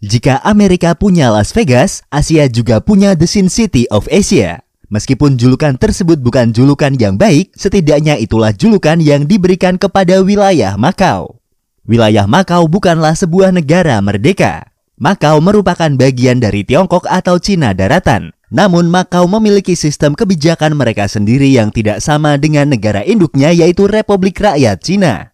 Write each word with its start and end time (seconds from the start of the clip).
Jika 0.00 0.40
Amerika 0.48 0.96
punya 0.96 1.28
Las 1.28 1.52
Vegas, 1.52 2.00
Asia 2.08 2.48
juga 2.48 2.80
punya 2.80 3.12
The 3.12 3.28
Sin 3.28 3.52
City 3.52 3.84
of 3.92 4.08
Asia. 4.08 4.64
Meskipun 4.88 5.36
julukan 5.36 5.76
tersebut 5.76 6.16
bukan 6.24 6.56
julukan 6.56 6.96
yang 6.96 7.20
baik, 7.20 7.52
setidaknya 7.52 8.16
itulah 8.16 8.56
julukan 8.56 8.96
yang 8.96 9.28
diberikan 9.28 9.76
kepada 9.76 10.24
wilayah 10.24 10.80
Makau. 10.80 11.44
Wilayah 11.84 12.24
Makau 12.24 12.64
bukanlah 12.64 13.12
sebuah 13.12 13.52
negara 13.52 14.00
merdeka. 14.00 14.72
Makau 14.96 15.36
merupakan 15.44 15.92
bagian 15.92 16.40
dari 16.40 16.64
Tiongkok 16.64 17.04
atau 17.04 17.36
Cina 17.36 17.76
daratan. 17.76 18.32
Namun 18.48 18.88
Makau 18.88 19.28
memiliki 19.28 19.76
sistem 19.76 20.16
kebijakan 20.16 20.80
mereka 20.80 21.12
sendiri 21.12 21.52
yang 21.52 21.68
tidak 21.68 22.00
sama 22.00 22.40
dengan 22.40 22.72
negara 22.72 23.04
induknya 23.04 23.52
yaitu 23.52 23.84
Republik 23.84 24.40
Rakyat 24.40 24.80
Cina. 24.80 25.29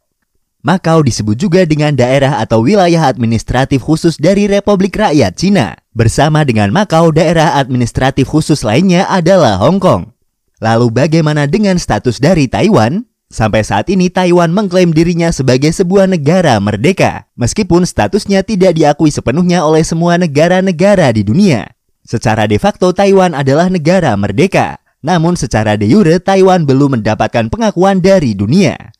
Makau 0.66 1.06
disebut 1.06 1.38
juga 1.38 1.62
dengan 1.62 1.94
daerah 1.94 2.42
atau 2.42 2.66
wilayah 2.66 3.06
administratif 3.06 3.86
khusus 3.86 4.18
dari 4.18 4.50
Republik 4.50 4.98
Rakyat 4.98 5.38
Cina. 5.38 5.78
Bersama 5.94 6.42
dengan 6.42 6.74
Makau, 6.74 7.14
daerah 7.14 7.54
administratif 7.54 8.26
khusus 8.26 8.66
lainnya 8.66 9.06
adalah 9.06 9.62
Hong 9.62 9.78
Kong. 9.78 10.10
Lalu 10.58 10.90
bagaimana 10.90 11.46
dengan 11.46 11.78
status 11.78 12.18
dari 12.18 12.50
Taiwan? 12.50 13.06
Sampai 13.30 13.62
saat 13.62 13.86
ini 13.94 14.10
Taiwan 14.10 14.50
mengklaim 14.50 14.90
dirinya 14.90 15.30
sebagai 15.30 15.70
sebuah 15.70 16.10
negara 16.10 16.58
merdeka, 16.58 17.30
meskipun 17.38 17.86
statusnya 17.86 18.42
tidak 18.42 18.74
diakui 18.74 19.14
sepenuhnya 19.14 19.62
oleh 19.62 19.86
semua 19.86 20.18
negara-negara 20.18 21.14
di 21.14 21.22
dunia. 21.22 21.78
Secara 22.02 22.50
de 22.50 22.58
facto 22.58 22.90
Taiwan 22.90 23.38
adalah 23.38 23.70
negara 23.70 24.18
merdeka, 24.18 24.82
namun 24.98 25.38
secara 25.38 25.78
de 25.78 25.86
jure 25.86 26.18
Taiwan 26.18 26.66
belum 26.66 26.98
mendapatkan 26.98 27.46
pengakuan 27.54 28.02
dari 28.02 28.34
dunia. 28.34 28.95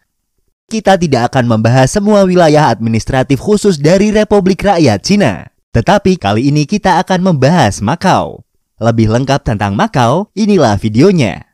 Kita 0.67 0.99
tidak 0.99 1.31
akan 1.31 1.47
membahas 1.47 1.95
semua 1.95 2.27
wilayah 2.27 2.67
administratif 2.67 3.39
khusus 3.39 3.79
dari 3.79 4.11
Republik 4.11 4.67
Rakyat 4.67 4.99
Cina. 4.99 5.47
Tetapi 5.71 6.19
kali 6.19 6.51
ini 6.51 6.67
kita 6.67 6.99
akan 7.07 7.23
membahas 7.23 7.79
Makau. 7.79 8.43
Lebih 8.83 9.15
lengkap 9.15 9.47
tentang 9.47 9.79
Makau, 9.79 10.27
inilah 10.35 10.75
videonya. 10.75 11.47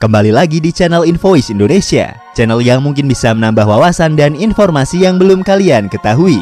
Kembali 0.00 0.32
lagi 0.32 0.64
di 0.64 0.72
channel 0.72 1.04
Invoice 1.04 1.52
Indonesia, 1.52 2.16
channel 2.32 2.64
yang 2.64 2.80
mungkin 2.80 3.04
bisa 3.04 3.36
menambah 3.36 3.68
wawasan 3.68 4.16
dan 4.16 4.32
informasi 4.32 5.04
yang 5.04 5.20
belum 5.20 5.44
kalian 5.44 5.92
ketahui. 5.92 6.40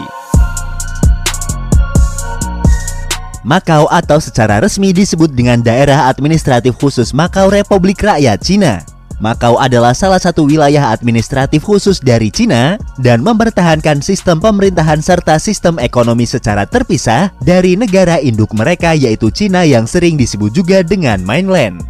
Makau 3.45 3.85
atau 3.93 4.17
secara 4.25 4.57
resmi 4.65 4.97
disebut 4.97 5.29
dengan 5.29 5.61
Daerah 5.61 6.09
Administratif 6.09 6.81
Khusus 6.81 7.13
Makau 7.13 7.53
Republik 7.53 8.01
Rakyat 8.01 8.41
Cina. 8.41 8.81
Makau 9.21 9.61
adalah 9.61 9.93
salah 9.93 10.19
satu 10.19 10.49
wilayah 10.49 10.91
administratif 10.91 11.63
khusus 11.63 12.01
dari 12.01 12.33
Cina 12.33 12.81
dan 12.99 13.21
mempertahankan 13.21 14.01
sistem 14.01 14.41
pemerintahan 14.41 14.99
serta 14.99 15.37
sistem 15.37 15.77
ekonomi 15.77 16.25
secara 16.25 16.65
terpisah 16.65 17.31
dari 17.45 17.77
negara 17.77 18.19
induk 18.19 18.51
mereka 18.57 18.97
yaitu 18.97 19.29
Cina 19.29 19.63
yang 19.63 19.85
sering 19.85 20.17
disebut 20.17 20.51
juga 20.51 20.81
dengan 20.81 21.21
mainland. 21.23 21.85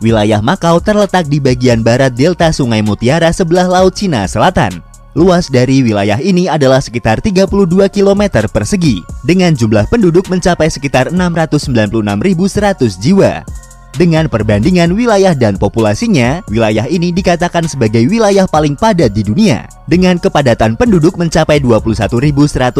Wilayah 0.00 0.40
Makau 0.40 0.80
terletak 0.80 1.28
di 1.28 1.36
bagian 1.36 1.84
barat 1.84 2.16
delta 2.16 2.48
Sungai 2.48 2.80
Mutiara 2.80 3.28
sebelah 3.30 3.68
Laut 3.68 3.92
Cina 3.94 4.24
Selatan 4.24 4.93
Luas 5.14 5.46
dari 5.46 5.78
wilayah 5.78 6.18
ini 6.18 6.50
adalah 6.50 6.82
sekitar 6.82 7.22
32 7.22 7.46
km 7.86 8.22
persegi, 8.50 8.98
dengan 9.22 9.54
jumlah 9.54 9.86
penduduk 9.86 10.26
mencapai 10.26 10.66
sekitar 10.66 11.14
696.100 11.14 12.98
jiwa. 12.98 13.46
Dengan 13.94 14.26
perbandingan 14.26 14.90
wilayah 14.90 15.30
dan 15.38 15.54
populasinya, 15.54 16.42
wilayah 16.50 16.90
ini 16.90 17.14
dikatakan 17.14 17.70
sebagai 17.70 18.02
wilayah 18.10 18.50
paling 18.50 18.74
padat 18.74 19.14
di 19.14 19.22
dunia, 19.22 19.70
dengan 19.86 20.18
kepadatan 20.18 20.74
penduduk 20.74 21.14
mencapai 21.14 21.62
21.158 21.62 22.74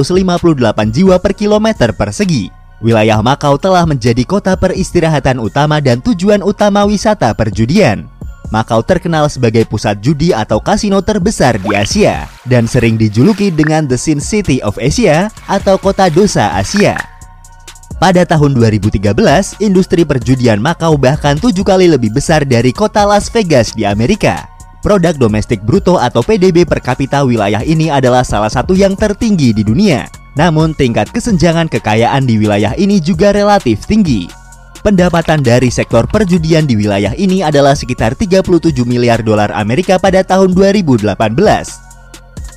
jiwa 0.90 1.22
per 1.22 1.38
kilometer 1.38 1.94
persegi. 1.94 2.50
Wilayah 2.82 3.22
Makau 3.22 3.62
telah 3.62 3.86
menjadi 3.86 4.26
kota 4.26 4.58
peristirahatan 4.58 5.38
utama 5.38 5.78
dan 5.78 6.02
tujuan 6.02 6.42
utama 6.42 6.82
wisata 6.82 7.30
perjudian. 7.30 8.10
Makau 8.52 8.84
terkenal 8.84 9.30
sebagai 9.32 9.64
pusat 9.64 10.00
judi 10.04 10.34
atau 10.36 10.60
kasino 10.60 11.00
terbesar 11.00 11.56
di 11.56 11.72
Asia 11.72 12.28
dan 12.44 12.68
sering 12.68 13.00
dijuluki 13.00 13.48
dengan 13.48 13.88
The 13.88 13.96
Sin 13.96 14.20
City 14.20 14.60
of 14.60 14.76
Asia 14.76 15.32
atau 15.48 15.80
kota 15.80 16.12
dosa 16.12 16.52
Asia. 16.52 17.14
Pada 17.96 18.26
tahun 18.26 18.58
2013, 18.58 19.16
industri 19.62 20.04
perjudian 20.04 20.58
Makau 20.60 20.98
bahkan 20.98 21.38
tujuh 21.38 21.64
kali 21.64 21.88
lebih 21.88 22.12
besar 22.12 22.44
dari 22.44 22.74
kota 22.74 23.06
Las 23.06 23.32
Vegas 23.32 23.72
di 23.72 23.86
Amerika. 23.86 24.50
Produk 24.84 25.16
domestik 25.16 25.64
bruto 25.64 25.96
atau 25.96 26.20
PDB 26.20 26.68
per 26.68 26.84
kapita 26.84 27.24
wilayah 27.24 27.64
ini 27.64 27.88
adalah 27.88 28.20
salah 28.20 28.52
satu 28.52 28.76
yang 28.76 28.92
tertinggi 28.92 29.56
di 29.56 29.64
dunia. 29.64 30.04
Namun 30.36 30.76
tingkat 30.76 31.08
kesenjangan 31.14 31.72
kekayaan 31.72 32.28
di 32.28 32.36
wilayah 32.36 32.76
ini 32.76 33.00
juga 33.00 33.32
relatif 33.32 33.88
tinggi. 33.88 34.43
Pendapatan 34.84 35.40
dari 35.40 35.72
sektor 35.72 36.04
perjudian 36.04 36.68
di 36.68 36.76
wilayah 36.76 37.16
ini 37.16 37.40
adalah 37.40 37.72
sekitar 37.72 38.12
37 38.12 38.44
miliar 38.84 39.24
dolar 39.24 39.48
Amerika 39.56 39.96
pada 39.96 40.20
tahun 40.20 40.52
2018. 40.52 41.08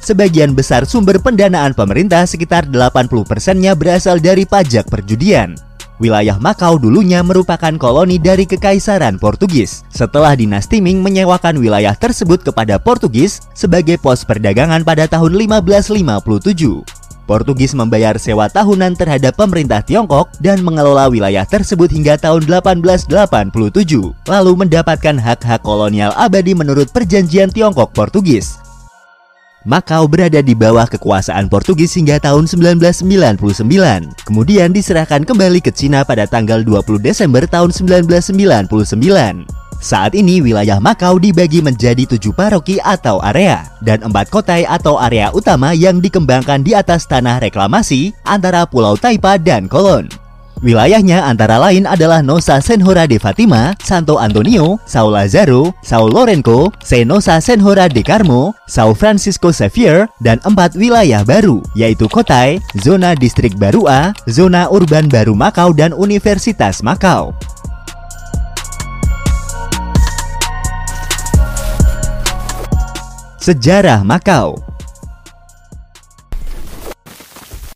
Sebagian 0.04 0.52
besar 0.52 0.84
sumber 0.84 1.24
pendanaan 1.24 1.72
pemerintah 1.72 2.28
sekitar 2.28 2.68
80 2.68 3.24
persennya 3.24 3.80
berasal 3.80 4.20
dari 4.20 4.44
pajak 4.44 4.92
perjudian. 4.92 5.56
Wilayah 6.04 6.36
Makau 6.36 6.76
dulunya 6.76 7.24
merupakan 7.24 7.72
koloni 7.80 8.20
dari 8.20 8.44
Kekaisaran 8.44 9.24
Portugis. 9.24 9.88
Setelah 9.88 10.36
dinasti 10.36 10.84
Ming 10.84 11.00
menyewakan 11.00 11.56
wilayah 11.64 11.96
tersebut 11.96 12.44
kepada 12.44 12.76
Portugis 12.76 13.40
sebagai 13.56 13.96
pos 14.04 14.28
perdagangan 14.28 14.84
pada 14.84 15.08
tahun 15.08 15.32
1557. 15.48 16.97
Portugis 17.28 17.76
membayar 17.76 18.16
sewa 18.16 18.48
tahunan 18.48 18.96
terhadap 18.96 19.36
pemerintah 19.36 19.84
Tiongkok 19.84 20.32
dan 20.40 20.64
mengelola 20.64 21.12
wilayah 21.12 21.44
tersebut 21.44 21.92
hingga 21.92 22.16
tahun 22.16 22.48
1887, 22.48 23.12
lalu 24.32 24.52
mendapatkan 24.56 25.20
hak-hak 25.20 25.60
kolonial 25.60 26.16
abadi 26.16 26.56
menurut 26.56 26.88
perjanjian 26.96 27.52
Tiongkok-Portugis. 27.52 28.64
Makau 29.68 30.08
berada 30.08 30.40
di 30.40 30.56
bawah 30.56 30.88
kekuasaan 30.88 31.52
Portugis 31.52 31.92
hingga 32.00 32.24
tahun 32.24 32.48
1999, 32.48 33.68
kemudian 34.24 34.72
diserahkan 34.72 35.28
kembali 35.28 35.60
ke 35.60 35.76
Cina 35.76 36.08
pada 36.08 36.24
tanggal 36.24 36.64
20 36.64 37.04
Desember 37.04 37.44
tahun 37.44 37.76
1999. 37.76 39.67
Saat 39.78 40.18
ini 40.18 40.42
wilayah 40.42 40.82
Makau 40.82 41.22
dibagi 41.22 41.62
menjadi 41.62 42.10
tujuh 42.10 42.34
paroki 42.34 42.82
atau 42.82 43.22
area 43.22 43.70
dan 43.86 44.02
empat 44.02 44.34
kota 44.34 44.58
atau 44.66 44.98
area 44.98 45.30
utama 45.30 45.70
yang 45.78 46.02
dikembangkan 46.02 46.66
di 46.66 46.74
atas 46.74 47.06
tanah 47.06 47.38
reklamasi 47.38 48.10
antara 48.26 48.66
Pulau 48.66 48.98
Taipa 48.98 49.38
dan 49.38 49.70
Kolon. 49.70 50.10
Wilayahnya 50.58 51.22
antara 51.22 51.62
lain 51.62 51.86
adalah 51.86 52.26
Nosa 52.26 52.58
Senhora 52.66 53.06
de 53.06 53.22
Fatima, 53.22 53.78
Santo 53.78 54.18
Antonio, 54.18 54.82
Sao 54.90 55.14
Lazaro, 55.14 55.70
Sao 55.86 56.10
Lorenco, 56.10 56.74
Senosa 56.82 57.38
Senhora 57.38 57.86
de 57.86 58.02
Carmo, 58.02 58.58
Sao 58.66 58.98
Francisco 58.98 59.54
Xavier, 59.54 60.10
dan 60.18 60.42
empat 60.42 60.74
wilayah 60.74 61.22
baru, 61.22 61.62
yaitu 61.78 62.10
Kotai, 62.10 62.58
Zona 62.82 63.14
Distrik 63.14 63.54
Baru 63.54 63.86
A, 63.86 64.18
Zona 64.26 64.66
Urban 64.74 65.06
Baru 65.06 65.38
Makau, 65.38 65.78
dan 65.78 65.94
Universitas 65.94 66.82
Makau. 66.82 67.38
Sejarah 73.48 74.04
Makau 74.04 74.60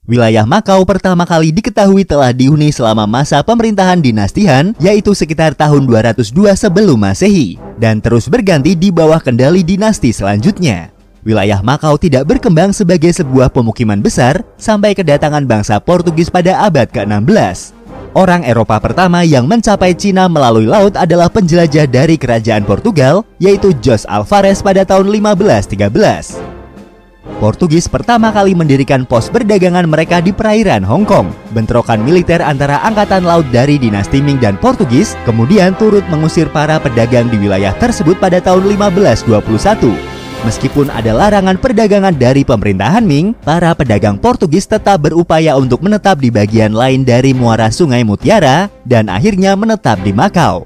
Wilayah 0.03 0.43
Makau 0.43 0.83
pertama 0.83 1.23
kali 1.23 1.55
diketahui 1.55 2.03
telah 2.03 2.35
dihuni 2.35 2.75
selama 2.75 3.07
masa 3.07 3.39
pemerintahan 3.39 4.03
dinasti 4.03 4.51
Han, 4.51 4.75
yaitu 4.83 5.15
sekitar 5.15 5.55
tahun 5.55 5.87
202 5.87 6.27
sebelum 6.59 6.99
Masehi, 6.99 7.55
dan 7.79 8.03
terus 8.03 8.27
berganti 8.27 8.75
di 8.75 8.91
bawah 8.91 9.23
kendali 9.23 9.63
dinasti 9.63 10.11
selanjutnya. 10.11 10.91
Wilayah 11.23 11.63
Makau 11.63 11.95
tidak 11.95 12.27
berkembang 12.27 12.75
sebagai 12.75 13.15
sebuah 13.15 13.47
pemukiman 13.47 14.03
besar 14.03 14.43
sampai 14.59 14.91
kedatangan 14.91 15.47
bangsa 15.47 15.79
Portugis 15.79 16.27
pada 16.27 16.67
abad 16.67 16.91
ke-16. 16.91 17.80
Orang 18.11 18.43
Eropa 18.43 18.75
pertama 18.83 19.23
yang 19.23 19.47
mencapai 19.47 19.95
Cina 19.95 20.27
melalui 20.27 20.67
laut 20.67 20.99
adalah 20.99 21.31
penjelajah 21.31 21.87
dari 21.87 22.19
kerajaan 22.19 22.67
Portugal, 22.67 23.23
yaitu 23.39 23.71
Jos 23.79 24.03
Alvarez 24.03 24.59
pada 24.59 24.83
tahun 24.83 25.07
1513. 25.07 26.35
Portugis 27.39 27.87
pertama 27.87 28.27
kali 28.35 28.51
mendirikan 28.51 29.07
pos 29.07 29.31
perdagangan 29.31 29.87
mereka 29.87 30.19
di 30.19 30.35
perairan 30.35 30.83
Hong 30.83 31.07
Kong. 31.07 31.31
Bentrokan 31.55 32.03
militer 32.03 32.43
antara 32.43 32.83
angkatan 32.83 33.23
laut 33.23 33.47
dari 33.47 33.79
dinasti 33.79 34.19
Ming 34.19 34.43
dan 34.43 34.59
Portugis 34.59 35.15
kemudian 35.23 35.71
turut 35.79 36.03
mengusir 36.11 36.51
para 36.51 36.83
pedagang 36.83 37.31
di 37.31 37.39
wilayah 37.39 37.71
tersebut 37.79 38.19
pada 38.19 38.43
tahun 38.43 38.75
1521. 38.75 40.20
Meskipun 40.41 40.89
ada 40.89 41.13
larangan 41.13 41.53
perdagangan 41.53 42.17
dari 42.17 42.41
pemerintahan 42.41 43.05
Ming, 43.05 43.37
para 43.45 43.77
pedagang 43.77 44.17
Portugis 44.17 44.65
tetap 44.65 45.05
berupaya 45.05 45.53
untuk 45.53 45.85
menetap 45.85 46.17
di 46.17 46.33
bagian 46.33 46.73
lain 46.73 47.05
dari 47.05 47.29
muara 47.29 47.69
Sungai 47.69 48.01
Mutiara 48.01 48.65
dan 48.81 49.05
akhirnya 49.05 49.53
menetap 49.53 50.01
di 50.01 50.09
Makau. 50.09 50.65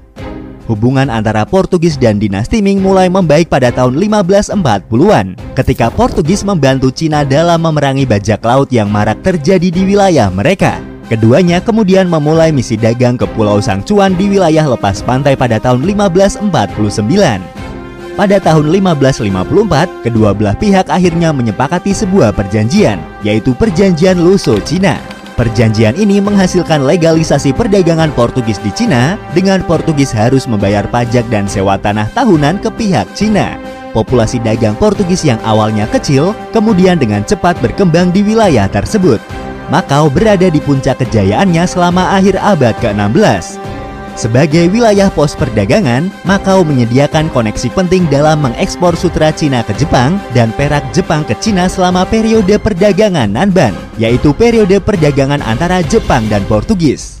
Hubungan 0.64 1.12
antara 1.12 1.44
Portugis 1.44 2.00
dan 2.00 2.16
dinasti 2.16 2.64
Ming 2.64 2.80
mulai 2.80 3.12
membaik 3.12 3.52
pada 3.52 3.68
tahun 3.68 4.00
1540-an 4.00 5.36
ketika 5.52 5.92
Portugis 5.92 6.40
membantu 6.40 6.88
Cina 6.88 7.22
dalam 7.22 7.60
memerangi 7.60 8.08
bajak 8.08 8.40
laut 8.48 8.72
yang 8.72 8.88
marak 8.88 9.20
terjadi 9.20 9.68
di 9.68 9.82
wilayah 9.84 10.32
mereka. 10.32 10.80
Keduanya 11.06 11.60
kemudian 11.62 12.08
memulai 12.08 12.50
misi 12.50 12.74
dagang 12.74 13.14
ke 13.14 13.28
Pulau 13.36 13.60
Sangcuan 13.60 14.16
di 14.18 14.26
wilayah 14.26 14.66
lepas 14.66 15.04
pantai 15.04 15.36
pada 15.36 15.60
tahun 15.60 15.84
1549. 15.84 17.65
Pada 18.16 18.40
tahun 18.40 18.72
1554, 18.72 20.00
kedua 20.00 20.32
belah 20.32 20.56
pihak 20.56 20.88
akhirnya 20.88 21.36
menyepakati 21.36 21.92
sebuah 21.92 22.32
perjanjian, 22.32 22.96
yaitu 23.20 23.52
Perjanjian 23.52 24.16
Luso 24.16 24.56
Cina. 24.64 24.96
Perjanjian 25.36 25.92
ini 26.00 26.16
menghasilkan 26.24 26.88
legalisasi 26.88 27.52
perdagangan 27.52 28.08
Portugis 28.16 28.56
di 28.64 28.72
Cina 28.72 29.20
dengan 29.36 29.60
Portugis 29.60 30.16
harus 30.16 30.48
membayar 30.48 30.88
pajak 30.88 31.28
dan 31.28 31.44
sewa 31.44 31.76
tanah 31.76 32.08
tahunan 32.16 32.64
ke 32.64 32.72
pihak 32.72 33.04
Cina. 33.12 33.60
Populasi 33.92 34.40
dagang 34.40 34.80
Portugis 34.80 35.20
yang 35.20 35.36
awalnya 35.44 35.84
kecil 35.92 36.32
kemudian 36.56 36.96
dengan 36.96 37.20
cepat 37.20 37.60
berkembang 37.60 38.16
di 38.16 38.24
wilayah 38.24 38.64
tersebut. 38.64 39.20
Makau 39.68 40.08
berada 40.08 40.48
di 40.48 40.56
puncak 40.64 41.04
kejayaannya 41.04 41.68
selama 41.68 42.16
akhir 42.16 42.40
abad 42.40 42.72
ke-16. 42.80 43.75
Sebagai 44.16 44.72
wilayah 44.72 45.12
pos 45.12 45.36
perdagangan, 45.36 46.08
Makau 46.24 46.64
menyediakan 46.64 47.28
koneksi 47.36 47.68
penting 47.76 48.08
dalam 48.08 48.40
mengekspor 48.40 48.96
sutra 48.96 49.28
Cina 49.28 49.60
ke 49.60 49.76
Jepang 49.76 50.16
dan 50.32 50.56
perak 50.56 50.88
Jepang 50.96 51.20
ke 51.20 51.36
Cina 51.36 51.68
selama 51.68 52.08
periode 52.08 52.56
perdagangan 52.56 53.28
Nanban, 53.28 53.76
yaitu 54.00 54.32
periode 54.32 54.80
perdagangan 54.80 55.44
antara 55.44 55.84
Jepang 55.84 56.24
dan 56.32 56.40
Portugis. 56.48 57.20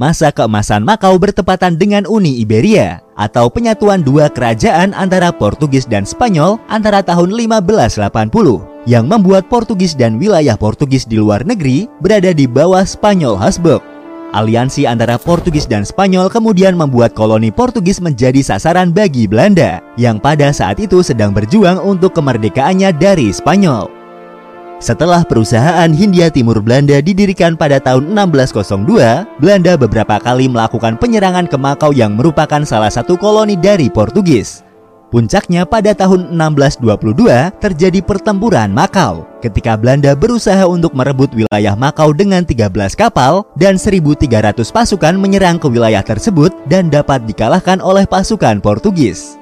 Masa 0.00 0.32
keemasan 0.32 0.88
Makau 0.88 1.20
bertepatan 1.20 1.76
dengan 1.76 2.08
Uni 2.08 2.40
Iberia 2.40 3.04
atau 3.12 3.52
penyatuan 3.52 4.00
dua 4.00 4.32
kerajaan 4.32 4.96
antara 4.96 5.36
Portugis 5.36 5.84
dan 5.84 6.08
Spanyol 6.08 6.56
antara 6.72 7.04
tahun 7.04 7.36
1580 7.36 8.08
yang 8.88 9.04
membuat 9.04 9.52
Portugis 9.52 9.92
dan 9.92 10.16
wilayah 10.16 10.56
Portugis 10.56 11.04
di 11.04 11.20
luar 11.20 11.44
negeri 11.44 11.92
berada 12.00 12.32
di 12.32 12.48
bawah 12.48 12.88
Spanyol 12.88 13.36
Habsburg. 13.36 13.91
Aliansi 14.32 14.88
antara 14.88 15.20
Portugis 15.20 15.68
dan 15.68 15.84
Spanyol 15.84 16.32
kemudian 16.32 16.72
membuat 16.72 17.12
koloni 17.12 17.52
Portugis 17.52 18.00
menjadi 18.00 18.40
sasaran 18.40 18.88
bagi 18.88 19.28
Belanda 19.28 19.84
yang 20.00 20.16
pada 20.16 20.48
saat 20.56 20.80
itu 20.80 21.04
sedang 21.04 21.36
berjuang 21.36 21.76
untuk 21.84 22.16
kemerdekaannya 22.16 22.96
dari 22.96 23.28
Spanyol. 23.28 23.92
Setelah 24.80 25.22
perusahaan 25.22 25.86
Hindia 25.92 26.32
Timur 26.32 26.58
Belanda 26.64 26.98
didirikan 27.04 27.60
pada 27.60 27.76
tahun 27.78 28.08
1602, 28.16 29.38
Belanda 29.38 29.76
beberapa 29.76 30.16
kali 30.18 30.48
melakukan 30.48 30.96
penyerangan 30.96 31.46
ke 31.46 31.54
Makau 31.54 31.92
yang 31.92 32.16
merupakan 32.16 32.64
salah 32.64 32.90
satu 32.90 33.14
koloni 33.20 33.54
dari 33.54 33.92
Portugis. 33.92 34.71
Puncaknya 35.12 35.68
pada 35.68 35.92
tahun 35.92 36.32
1622 36.32 37.60
terjadi 37.60 38.00
pertempuran 38.00 38.72
Makau 38.72 39.28
ketika 39.44 39.76
Belanda 39.76 40.16
berusaha 40.16 40.64
untuk 40.64 40.96
merebut 40.96 41.28
wilayah 41.36 41.76
Makau 41.76 42.16
dengan 42.16 42.40
13 42.48 42.72
kapal 42.96 43.44
dan 43.52 43.76
1.300 43.76 44.56
pasukan 44.72 45.14
menyerang 45.20 45.60
ke 45.60 45.68
wilayah 45.68 46.00
tersebut 46.00 46.56
dan 46.64 46.88
dapat 46.88 47.28
dikalahkan 47.28 47.84
oleh 47.84 48.08
pasukan 48.08 48.64
Portugis. 48.64 49.41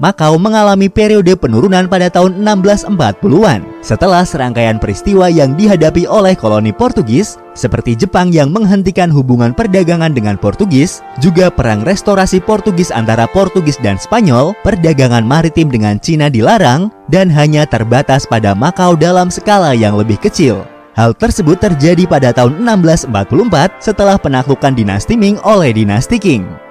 Makau 0.00 0.40
mengalami 0.40 0.88
periode 0.88 1.36
penurunan 1.36 1.84
pada 1.84 2.08
tahun 2.08 2.40
1640-an 2.40 3.84
setelah 3.84 4.24
serangkaian 4.24 4.80
peristiwa 4.80 5.28
yang 5.28 5.52
dihadapi 5.60 6.08
oleh 6.08 6.32
koloni 6.32 6.72
Portugis 6.72 7.36
seperti 7.52 7.92
Jepang 7.92 8.32
yang 8.32 8.48
menghentikan 8.48 9.12
hubungan 9.12 9.52
perdagangan 9.52 10.16
dengan 10.16 10.40
Portugis, 10.40 11.04
juga 11.20 11.52
perang 11.52 11.84
restorasi 11.84 12.40
Portugis 12.40 12.88
antara 12.88 13.28
Portugis 13.28 13.76
dan 13.84 14.00
Spanyol, 14.00 14.56
perdagangan 14.64 15.20
maritim 15.20 15.68
dengan 15.68 16.00
Cina 16.00 16.32
dilarang, 16.32 16.88
dan 17.12 17.28
hanya 17.28 17.68
terbatas 17.68 18.24
pada 18.24 18.56
Makau 18.56 18.96
dalam 18.96 19.28
skala 19.28 19.76
yang 19.76 20.00
lebih 20.00 20.16
kecil. 20.16 20.64
Hal 20.96 21.12
tersebut 21.12 21.60
terjadi 21.60 22.08
pada 22.08 22.32
tahun 22.32 22.64
1644 22.64 23.84
setelah 23.84 24.16
penaklukan 24.16 24.72
dinasti 24.72 25.20
Ming 25.20 25.36
oleh 25.44 25.76
dinasti 25.76 26.16
Qing. 26.16 26.69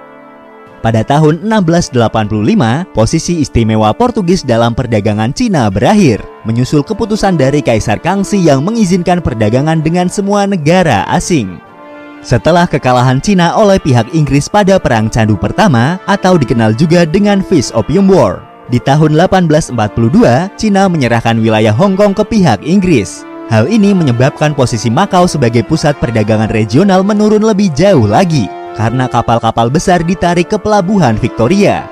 Pada 0.80 1.04
tahun 1.04 1.44
1685, 1.44 2.88
posisi 2.96 3.44
istimewa 3.44 3.92
Portugis 3.92 4.40
dalam 4.40 4.72
perdagangan 4.72 5.28
Cina 5.28 5.68
berakhir, 5.68 6.24
menyusul 6.48 6.80
keputusan 6.80 7.36
dari 7.36 7.60
Kaisar 7.60 8.00
Kangxi 8.00 8.40
yang 8.40 8.64
mengizinkan 8.64 9.20
perdagangan 9.20 9.84
dengan 9.84 10.08
semua 10.08 10.48
negara 10.48 11.04
asing. 11.12 11.60
Setelah 12.24 12.64
kekalahan 12.64 13.20
Cina 13.20 13.52
oleh 13.60 13.76
pihak 13.76 14.08
Inggris 14.16 14.48
pada 14.48 14.80
Perang 14.80 15.12
Candu 15.12 15.36
Pertama 15.36 16.00
atau 16.08 16.40
dikenal 16.40 16.72
juga 16.72 17.04
dengan 17.04 17.44
Fish 17.44 17.76
Opium 17.76 18.08
War, 18.08 18.40
di 18.72 18.80
tahun 18.80 19.20
1842, 19.20 19.76
Cina 20.56 20.88
menyerahkan 20.88 21.36
wilayah 21.36 21.76
Hong 21.76 21.92
Kong 21.92 22.16
ke 22.16 22.24
pihak 22.24 22.64
Inggris. 22.64 23.28
Hal 23.52 23.68
ini 23.68 23.92
menyebabkan 23.92 24.56
posisi 24.56 24.88
Makau 24.88 25.28
sebagai 25.28 25.60
pusat 25.60 26.00
perdagangan 26.00 26.48
regional 26.48 27.04
menurun 27.04 27.44
lebih 27.44 27.68
jauh 27.76 28.08
lagi 28.08 28.48
karena 28.74 29.10
kapal-kapal 29.10 29.70
besar 29.70 30.02
ditarik 30.02 30.50
ke 30.50 30.58
pelabuhan 30.58 31.18
Victoria. 31.18 31.86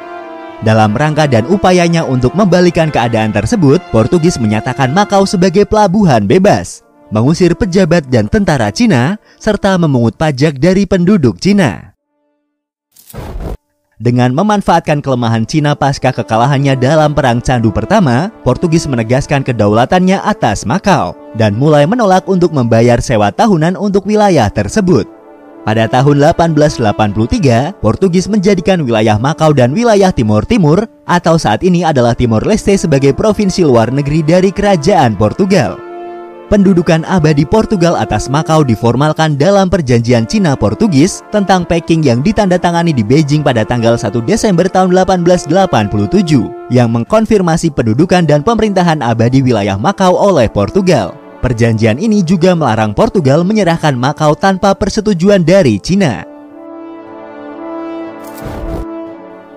Dalam 0.66 0.90
rangka 0.98 1.30
dan 1.30 1.46
upayanya 1.46 2.02
untuk 2.02 2.34
membalikan 2.34 2.90
keadaan 2.90 3.30
tersebut, 3.30 3.78
Portugis 3.94 4.42
menyatakan 4.42 4.90
Makau 4.90 5.22
sebagai 5.22 5.62
pelabuhan 5.62 6.26
bebas, 6.26 6.82
mengusir 7.14 7.54
pejabat 7.54 8.10
dan 8.10 8.26
tentara 8.26 8.74
Cina, 8.74 9.22
serta 9.38 9.78
memungut 9.78 10.18
pajak 10.18 10.58
dari 10.58 10.82
penduduk 10.82 11.38
Cina. 11.38 11.94
Dengan 13.98 14.30
memanfaatkan 14.30 15.02
kelemahan 15.02 15.42
Cina 15.42 15.74
pasca 15.74 16.14
kekalahannya 16.14 16.78
dalam 16.78 17.18
Perang 17.18 17.42
Candu 17.42 17.74
Pertama, 17.74 18.30
Portugis 18.46 18.86
menegaskan 18.86 19.42
kedaulatannya 19.42 20.22
atas 20.22 20.62
Makau 20.62 21.18
dan 21.34 21.58
mulai 21.58 21.82
menolak 21.82 22.22
untuk 22.30 22.54
membayar 22.54 23.02
sewa 23.02 23.34
tahunan 23.34 23.74
untuk 23.74 24.06
wilayah 24.06 24.46
tersebut. 24.54 25.17
Pada 25.68 25.84
tahun 25.84 26.24
1883, 26.32 27.76
Portugis 27.84 28.24
menjadikan 28.24 28.80
wilayah 28.80 29.20
Makau 29.20 29.52
dan 29.52 29.76
wilayah 29.76 30.08
Timur 30.08 30.40
Timur 30.48 30.88
atau 31.04 31.36
saat 31.36 31.60
ini 31.60 31.84
adalah 31.84 32.16
Timor 32.16 32.40
Leste 32.48 32.72
sebagai 32.72 33.12
provinsi 33.12 33.68
luar 33.68 33.92
negeri 33.92 34.24
dari 34.24 34.48
Kerajaan 34.48 35.12
Portugal. 35.20 35.76
Pendudukan 36.48 37.04
abadi 37.04 37.44
Portugal 37.44 38.00
atas 38.00 38.32
Makau 38.32 38.64
diformalkan 38.64 39.36
dalam 39.36 39.68
perjanjian 39.68 40.24
Cina-Portugis 40.24 41.20
tentang 41.28 41.68
Peking 41.68 42.00
yang 42.00 42.24
ditandatangani 42.24 42.96
di 42.96 43.04
Beijing 43.04 43.44
pada 43.44 43.60
tanggal 43.60 44.00
1 44.00 44.08
Desember 44.24 44.72
tahun 44.72 44.96
1887 44.96 45.52
yang 46.72 46.88
mengkonfirmasi 46.96 47.76
pendudukan 47.76 48.24
dan 48.24 48.40
pemerintahan 48.40 49.04
abadi 49.04 49.44
wilayah 49.44 49.76
Makau 49.76 50.16
oleh 50.16 50.48
Portugal. 50.48 51.27
Perjanjian 51.38 52.02
ini 52.02 52.26
juga 52.26 52.58
melarang 52.58 52.90
Portugal 52.90 53.46
menyerahkan 53.46 53.94
Makau 53.94 54.34
tanpa 54.34 54.74
persetujuan 54.74 55.46
dari 55.46 55.78
Cina. 55.78 56.26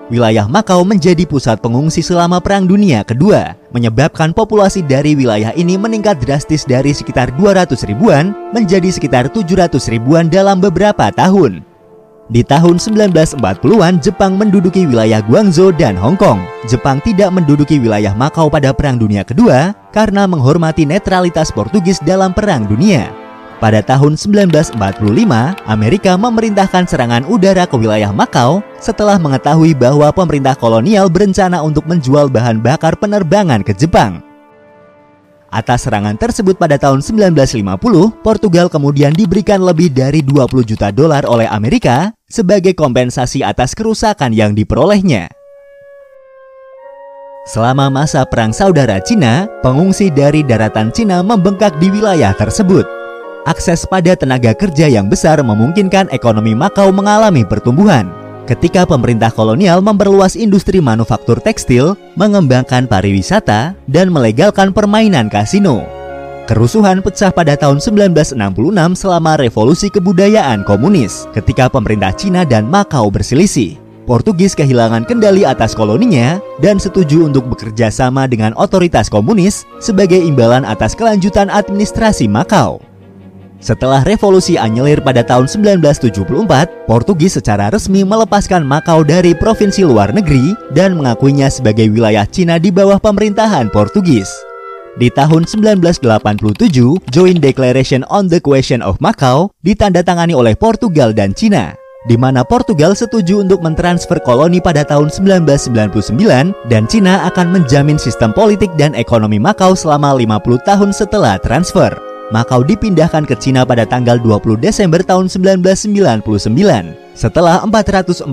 Wilayah 0.06 0.46
Makau 0.46 0.86
menjadi 0.86 1.26
pusat 1.26 1.58
pengungsi 1.58 1.98
selama 1.98 2.38
Perang 2.38 2.70
Dunia 2.70 3.02
Kedua, 3.02 3.58
menyebabkan 3.74 4.30
populasi 4.30 4.86
dari 4.86 5.18
wilayah 5.18 5.50
ini 5.58 5.74
meningkat 5.74 6.22
drastis 6.22 6.62
dari 6.62 6.94
sekitar 6.94 7.34
200 7.34 7.74
ribuan 7.90 8.30
menjadi 8.54 8.86
sekitar 8.86 9.26
700 9.26 9.74
ribuan 9.90 10.30
dalam 10.30 10.62
beberapa 10.62 11.10
tahun. 11.10 11.66
Di 12.30 12.46
tahun 12.46 12.78
1940-an, 12.78 13.98
Jepang 13.98 14.38
menduduki 14.38 14.86
wilayah 14.86 15.18
Guangzhou 15.26 15.74
dan 15.74 15.98
Hong 15.98 16.14
Kong. 16.14 16.38
Jepang 16.70 17.02
tidak 17.02 17.34
menduduki 17.34 17.82
wilayah 17.82 18.14
Makau 18.14 18.46
pada 18.46 18.70
Perang 18.70 19.02
Dunia 19.02 19.26
Kedua 19.26 19.81
karena 19.92 20.24
menghormati 20.26 20.88
netralitas 20.88 21.52
Portugis 21.52 22.00
dalam 22.00 22.32
Perang 22.32 22.64
Dunia. 22.64 23.12
Pada 23.62 23.78
tahun 23.78 24.18
1945, 24.18 24.74
Amerika 25.70 26.18
memerintahkan 26.18 26.82
serangan 26.82 27.22
udara 27.30 27.62
ke 27.62 27.78
wilayah 27.78 28.10
Makau 28.10 28.58
setelah 28.82 29.22
mengetahui 29.22 29.78
bahwa 29.78 30.10
pemerintah 30.10 30.58
kolonial 30.58 31.06
berencana 31.06 31.62
untuk 31.62 31.86
menjual 31.86 32.26
bahan 32.26 32.58
bakar 32.58 32.98
penerbangan 32.98 33.62
ke 33.62 33.70
Jepang. 33.70 34.18
Atas 35.52 35.84
serangan 35.84 36.16
tersebut 36.16 36.56
pada 36.58 36.74
tahun 36.74 37.04
1950, 37.04 38.24
Portugal 38.24 38.66
kemudian 38.66 39.14
diberikan 39.14 39.60
lebih 39.62 39.92
dari 39.92 40.24
20 40.24 40.48
juta 40.64 40.88
dolar 40.88 41.22
oleh 41.28 41.46
Amerika 41.46 42.10
sebagai 42.24 42.72
kompensasi 42.74 43.44
atas 43.44 43.76
kerusakan 43.78 44.32
yang 44.32 44.56
diperolehnya. 44.56 45.41
Selama 47.42 47.90
masa 47.90 48.22
Perang 48.22 48.54
Saudara 48.54 49.02
Cina, 49.02 49.50
pengungsi 49.66 50.14
dari 50.14 50.46
daratan 50.46 50.94
Cina 50.94 51.26
membengkak 51.26 51.74
di 51.82 51.90
wilayah 51.90 52.30
tersebut. 52.38 52.86
Akses 53.50 53.82
pada 53.82 54.14
tenaga 54.14 54.54
kerja 54.54 54.86
yang 54.86 55.10
besar 55.10 55.42
memungkinkan 55.42 56.06
ekonomi 56.14 56.54
Makau 56.54 56.94
mengalami 56.94 57.42
pertumbuhan. 57.42 58.06
ketika 58.42 58.82
pemerintah 58.82 59.30
kolonial 59.30 59.78
memperluas 59.78 60.34
industri 60.34 60.82
manufaktur 60.82 61.38
tekstil, 61.38 61.94
mengembangkan 62.18 62.90
pariwisata, 62.90 63.78
dan 63.86 64.10
melegalkan 64.10 64.74
permainan 64.74 65.30
kasino. 65.30 65.86
Kerusuhan 66.50 67.06
pecah 67.06 67.30
pada 67.30 67.54
tahun 67.54 67.78
1966 67.78 68.34
selama 68.98 69.38
revolusi 69.38 69.88
kebudayaan 69.94 70.66
komunis 70.66 71.30
ketika 71.30 71.70
pemerintah 71.70 72.10
Cina 72.18 72.42
dan 72.42 72.66
Makau 72.66 73.14
berselisih. 73.14 73.78
Portugis 74.02 74.58
kehilangan 74.58 75.06
kendali 75.06 75.46
atas 75.46 75.78
koloninya 75.78 76.42
dan 76.58 76.82
setuju 76.82 77.30
untuk 77.30 77.46
bekerja 77.46 77.86
sama 77.86 78.26
dengan 78.26 78.50
otoritas 78.58 79.06
komunis 79.06 79.62
sebagai 79.78 80.18
imbalan 80.18 80.66
atas 80.66 80.98
kelanjutan 80.98 81.46
administrasi 81.46 82.26
Makau. 82.26 82.82
Setelah 83.62 84.02
revolusi 84.02 84.58
anyelir 84.58 84.98
pada 84.98 85.22
tahun 85.22 85.46
1974, 85.46 86.90
Portugis 86.90 87.38
secara 87.38 87.70
resmi 87.70 88.02
melepaskan 88.02 88.66
Makau 88.66 89.06
dari 89.06 89.38
provinsi 89.38 89.86
luar 89.86 90.10
negeri 90.10 90.50
dan 90.74 90.98
mengakuinya 90.98 91.46
sebagai 91.46 91.86
wilayah 91.86 92.26
Cina 92.26 92.58
di 92.58 92.74
bawah 92.74 92.98
pemerintahan 92.98 93.70
Portugis. 93.70 94.26
Di 94.98 95.14
tahun 95.14 95.46
1987, 95.46 96.02
Joint 97.14 97.38
Declaration 97.38 98.02
on 98.10 98.26
the 98.26 98.42
Question 98.42 98.82
of 98.82 98.98
Macau 98.98 99.54
ditandatangani 99.62 100.34
oleh 100.34 100.58
Portugal 100.58 101.14
dan 101.14 101.32
Cina, 101.32 101.72
di 102.06 102.18
mana 102.18 102.42
Portugal 102.42 102.98
setuju 102.98 103.42
untuk 103.42 103.62
mentransfer 103.62 104.18
koloni 104.22 104.58
pada 104.58 104.82
tahun 104.82 105.10
1999 105.10 106.10
dan 106.66 106.82
Cina 106.90 107.26
akan 107.30 107.54
menjamin 107.54 107.98
sistem 107.98 108.34
politik 108.34 108.74
dan 108.74 108.94
ekonomi 108.98 109.38
Macau 109.38 109.78
selama 109.78 110.18
50 110.18 110.66
tahun 110.66 110.90
setelah 110.90 111.38
transfer. 111.38 111.94
Makau 112.32 112.64
dipindahkan 112.64 113.28
ke 113.28 113.36
Cina 113.36 113.68
pada 113.68 113.84
tanggal 113.84 114.16
20 114.16 114.56
Desember 114.56 115.04
tahun 115.04 115.28
1999 115.28 116.24
setelah 117.12 117.60
442 117.68 118.24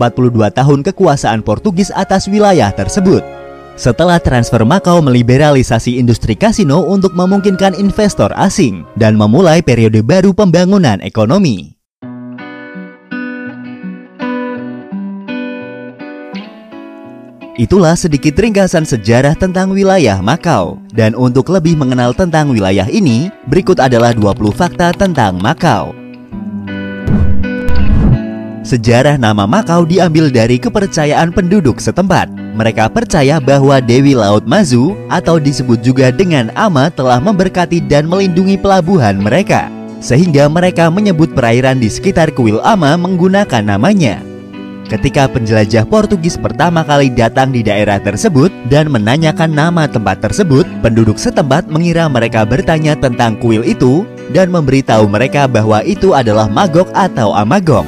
tahun 0.55 0.79
kekuasaan 0.87 1.43
Portugis 1.43 1.91
atas 1.91 2.31
wilayah 2.31 2.71
tersebut. 2.71 3.21
Setelah 3.79 4.19
transfer 4.19 4.63
Makau 4.67 4.99
meliberalisasi 5.03 5.99
industri 5.99 6.35
kasino 6.35 6.83
untuk 6.83 7.15
memungkinkan 7.15 7.75
investor 7.79 8.31
asing 8.35 8.83
dan 8.99 9.15
memulai 9.15 9.63
periode 9.63 10.03
baru 10.03 10.35
pembangunan 10.35 10.99
ekonomi. 10.99 11.78
Itulah 17.59 17.91
sedikit 17.99 18.39
ringkasan 18.39 18.87
sejarah 18.87 19.35
tentang 19.35 19.75
wilayah 19.75 20.23
Makau. 20.23 20.79
Dan 20.95 21.11
untuk 21.11 21.51
lebih 21.51 21.75
mengenal 21.75 22.15
tentang 22.15 22.55
wilayah 22.55 22.87
ini, 22.87 23.27
berikut 23.51 23.83
adalah 23.83 24.15
20 24.15 24.55
fakta 24.55 24.95
tentang 24.95 25.35
Makau. 25.43 25.91
Sejarah 28.63 29.19
nama 29.19 29.43
Makau 29.43 29.83
diambil 29.83 30.31
dari 30.31 30.55
kepercayaan 30.55 31.35
penduduk 31.35 31.83
setempat. 31.83 32.31
Mereka 32.55 32.95
percaya 32.95 33.43
bahwa 33.43 33.83
Dewi 33.83 34.15
Laut 34.15 34.47
Mazu 34.47 34.95
atau 35.11 35.35
disebut 35.35 35.83
juga 35.83 36.15
dengan 36.15 36.55
Ama 36.55 36.87
telah 36.87 37.19
memberkati 37.19 37.83
dan 37.83 38.07
melindungi 38.07 38.55
pelabuhan 38.55 39.19
mereka. 39.19 39.67
Sehingga 39.99 40.47
mereka 40.47 40.87
menyebut 40.87 41.35
perairan 41.35 41.83
di 41.83 41.91
sekitar 41.91 42.31
kuil 42.31 42.63
Ama 42.63 42.95
menggunakan 42.95 43.67
namanya. 43.67 44.28
Ketika 44.89 45.29
penjelajah 45.29 45.85
Portugis 45.85 46.33
pertama 46.33 46.81
kali 46.81 47.13
datang 47.13 47.53
di 47.53 47.61
daerah 47.61 48.01
tersebut 48.01 48.49
dan 48.73 48.89
menanyakan 48.89 49.53
nama 49.53 49.85
tempat 49.85 50.17
tersebut, 50.17 50.65
penduduk 50.81 51.21
setempat 51.21 51.69
mengira 51.69 52.09
mereka 52.09 52.41
bertanya 52.41 52.97
tentang 52.97 53.37
kuil 53.37 53.61
itu 53.61 54.01
dan 54.33 54.49
memberitahu 54.49 55.05
mereka 55.05 55.45
bahwa 55.45 55.85
itu 55.85 56.17
adalah 56.17 56.49
Magog 56.49 56.89
atau 56.97 57.37
Amagog. 57.37 57.85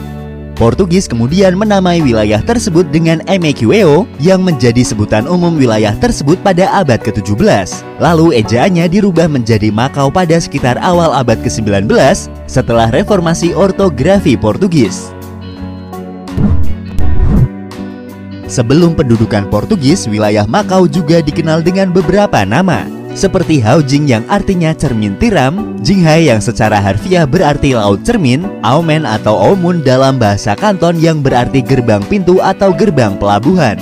Portugis 0.62 1.10
kemudian 1.10 1.58
menamai 1.58 2.06
wilayah 2.06 2.38
tersebut 2.38 2.86
dengan 2.94 3.26
Emequeo 3.26 4.06
yang 4.22 4.46
menjadi 4.46 4.86
sebutan 4.86 5.26
umum 5.26 5.58
wilayah 5.58 5.98
tersebut 5.98 6.38
pada 6.46 6.70
abad 6.70 7.02
ke-17. 7.02 7.82
Lalu 7.98 8.46
ejaannya 8.46 8.86
dirubah 8.86 9.26
menjadi 9.26 9.74
Macau 9.74 10.14
pada 10.14 10.38
sekitar 10.38 10.78
awal 10.78 11.18
abad 11.18 11.42
ke-19 11.42 11.90
setelah 12.46 12.94
reformasi 12.94 13.58
ortografi 13.58 14.38
Portugis. 14.38 15.10
Sebelum 18.52 19.00
pendudukan 19.00 19.48
Portugis, 19.48 20.12
wilayah 20.12 20.44
Makau 20.44 20.84
juga 20.84 21.24
dikenal 21.24 21.64
dengan 21.64 21.88
beberapa 21.88 22.44
nama, 22.44 22.84
seperti 23.16 23.64
Haujing 23.64 24.12
yang 24.12 24.28
artinya 24.28 24.76
cermin 24.76 25.16
tiram, 25.16 25.80
Jinghai 25.80 26.28
yang 26.28 26.44
secara 26.44 26.84
harfiah 26.84 27.24
berarti 27.24 27.80
laut 27.80 28.04
cermin, 28.04 28.44
Aumen 28.60 29.08
atau 29.08 29.40
Omun 29.56 29.80
dalam 29.88 30.20
bahasa 30.20 30.52
Kanton 30.52 31.00
yang 31.00 31.24
berarti 31.24 31.64
gerbang 31.64 32.04
pintu 32.04 32.44
atau 32.44 32.76
gerbang 32.76 33.16
pelabuhan. 33.16 33.80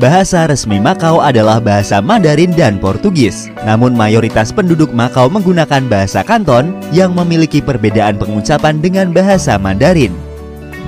Bahasa 0.00 0.48
resmi 0.48 0.80
Makau 0.80 1.20
adalah 1.20 1.60
bahasa 1.60 2.00
Mandarin 2.00 2.56
dan 2.56 2.80
Portugis. 2.80 3.52
Namun 3.68 3.92
mayoritas 3.92 4.48
penduduk 4.48 4.96
Makau 4.96 5.28
menggunakan 5.28 5.84
bahasa 5.92 6.24
Kanton 6.24 6.72
yang 6.88 7.12
memiliki 7.12 7.60
perbedaan 7.60 8.16
pengucapan 8.16 8.80
dengan 8.80 9.12
bahasa 9.12 9.60
Mandarin. 9.60 10.33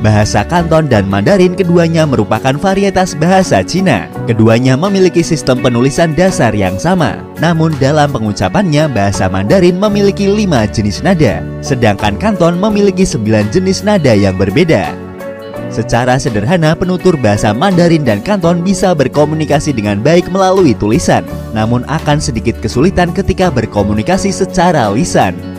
Bahasa 0.04 0.44
Kanton 0.44 0.92
dan 0.92 1.08
Mandarin 1.08 1.56
keduanya 1.56 2.04
merupakan 2.04 2.52
varietas 2.52 3.16
bahasa 3.16 3.64
Cina. 3.64 4.12
Keduanya 4.28 4.76
memiliki 4.76 5.24
sistem 5.24 5.64
penulisan 5.64 6.12
dasar 6.12 6.52
yang 6.52 6.76
sama. 6.76 7.24
Namun 7.40 7.72
dalam 7.80 8.12
pengucapannya 8.12 8.92
bahasa 8.92 9.24
Mandarin 9.24 9.80
memiliki 9.80 10.28
lima 10.28 10.68
jenis 10.68 11.00
nada, 11.00 11.40
sedangkan 11.64 12.20
Kanton 12.20 12.60
memiliki 12.60 13.08
sembilan 13.08 13.48
jenis 13.48 13.88
nada 13.88 14.12
yang 14.12 14.36
berbeda. 14.36 14.92
Secara 15.72 16.20
sederhana, 16.20 16.76
penutur 16.76 17.16
bahasa 17.16 17.56
Mandarin 17.56 18.04
dan 18.04 18.20
Kanton 18.20 18.60
bisa 18.60 18.92
berkomunikasi 18.92 19.72
dengan 19.72 20.04
baik 20.04 20.28
melalui 20.28 20.76
tulisan, 20.76 21.24
namun 21.56 21.88
akan 21.88 22.20
sedikit 22.20 22.60
kesulitan 22.60 23.16
ketika 23.16 23.48
berkomunikasi 23.48 24.28
secara 24.28 24.92
lisan. 24.92 25.55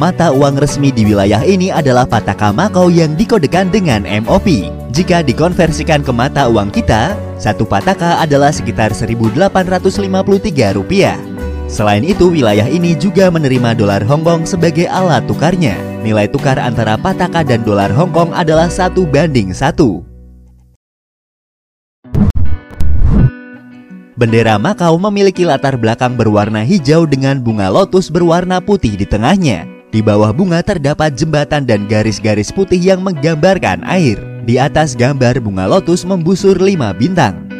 Mata 0.00 0.32
uang 0.32 0.56
resmi 0.56 0.88
di 0.88 1.04
wilayah 1.04 1.44
ini 1.44 1.68
adalah 1.68 2.08
Pataka 2.08 2.56
Makau 2.56 2.88
yang 2.88 3.12
dikodekan 3.20 3.68
dengan 3.68 4.08
MOP. 4.08 4.72
Jika 4.96 5.20
dikonversikan 5.20 6.00
ke 6.00 6.08
mata 6.08 6.48
uang 6.48 6.72
kita, 6.72 7.12
satu 7.36 7.68
pataka 7.68 8.16
adalah 8.16 8.48
sekitar 8.48 8.96
1.853 8.96 10.72
rupiah. 10.72 11.20
Selain 11.68 12.00
itu, 12.00 12.32
wilayah 12.32 12.64
ini 12.64 12.96
juga 12.96 13.28
menerima 13.28 13.76
dolar 13.76 14.00
Hongkong 14.00 14.48
sebagai 14.48 14.88
alat 14.88 15.28
tukarnya. 15.28 15.76
Nilai 16.00 16.32
tukar 16.32 16.56
antara 16.56 16.96
pataka 16.96 17.44
dan 17.44 17.60
dolar 17.60 17.92
Hongkong 17.92 18.32
adalah 18.32 18.72
satu 18.72 19.04
banding 19.04 19.52
satu. 19.52 20.00
Bendera 24.16 24.56
Makau 24.56 24.96
memiliki 24.96 25.44
latar 25.44 25.76
belakang 25.76 26.16
berwarna 26.16 26.64
hijau 26.64 27.04
dengan 27.04 27.36
bunga 27.36 27.68
lotus 27.68 28.08
berwarna 28.08 28.64
putih 28.64 28.96
di 28.96 29.04
tengahnya. 29.04 29.79
Di 29.90 29.98
bawah 29.98 30.30
bunga 30.30 30.62
terdapat 30.62 31.18
jembatan 31.18 31.66
dan 31.66 31.90
garis-garis 31.90 32.54
putih 32.54 32.78
yang 32.78 33.02
menggambarkan 33.02 33.82
air. 33.82 34.22
Di 34.46 34.54
atas 34.54 34.94
gambar 34.94 35.42
bunga 35.42 35.66
lotus 35.66 36.06
membusur 36.06 36.54
lima 36.62 36.94
bintang. 36.94 37.50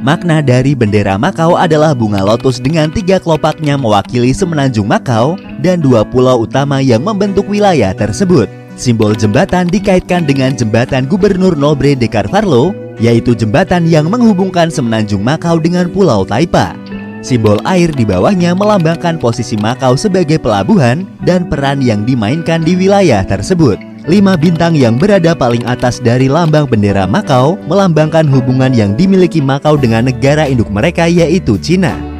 Makna 0.00 0.40
dari 0.40 0.72
bendera 0.72 1.20
Makau 1.20 1.60
adalah 1.60 1.92
bunga 1.92 2.24
lotus 2.24 2.56
dengan 2.56 2.88
tiga 2.88 3.20
kelopaknya 3.20 3.76
mewakili 3.76 4.32
semenanjung 4.32 4.88
Makau 4.88 5.36
dan 5.60 5.84
dua 5.84 6.08
pulau 6.08 6.48
utama 6.48 6.80
yang 6.80 7.04
membentuk 7.04 7.44
wilayah 7.52 7.92
tersebut. 7.92 8.48
Simbol 8.80 9.12
jembatan 9.12 9.68
dikaitkan 9.68 10.24
dengan 10.24 10.56
jembatan 10.56 11.04
Gubernur 11.04 11.52
Nobre 11.52 11.92
de 11.92 12.08
Carvalho, 12.08 12.72
yaitu 12.96 13.36
jembatan 13.36 13.84
yang 13.84 14.08
menghubungkan 14.08 14.72
semenanjung 14.72 15.20
Makau 15.20 15.60
dengan 15.60 15.92
Pulau 15.92 16.24
Taipa. 16.24 16.83
Simbol 17.24 17.56
air 17.64 17.88
di 17.88 18.04
bawahnya 18.04 18.52
melambangkan 18.52 19.16
posisi 19.16 19.56
Makau 19.56 19.96
sebagai 19.96 20.36
pelabuhan 20.36 21.08
dan 21.24 21.48
peran 21.48 21.80
yang 21.80 22.04
dimainkan 22.04 22.60
di 22.60 22.76
wilayah 22.76 23.24
tersebut. 23.24 23.80
Lima 24.04 24.36
bintang 24.36 24.76
yang 24.76 25.00
berada 25.00 25.32
paling 25.32 25.64
atas 25.64 26.04
dari 26.04 26.28
lambang 26.28 26.68
bendera 26.68 27.08
Makau 27.08 27.56
melambangkan 27.64 28.28
hubungan 28.28 28.76
yang 28.76 28.92
dimiliki 28.92 29.40
Makau 29.40 29.80
dengan 29.80 30.04
negara 30.04 30.44
induk 30.44 30.68
mereka 30.68 31.08
yaitu 31.08 31.56
Cina. 31.56 32.13